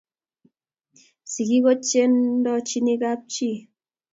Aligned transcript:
singik 1.31 1.63
ko 1.65 1.71
chendochin 1.87 2.87
kab 3.01 3.19
chi 3.33 3.49